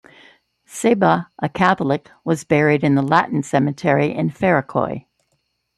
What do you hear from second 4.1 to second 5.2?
in Ferikoy.